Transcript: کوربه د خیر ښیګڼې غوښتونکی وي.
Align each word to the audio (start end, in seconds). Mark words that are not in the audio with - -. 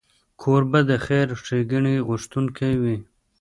کوربه 0.41 0.79
د 0.89 0.91
خیر 1.05 1.27
ښیګڼې 1.43 1.95
غوښتونکی 2.07 2.73
وي. 2.81 2.97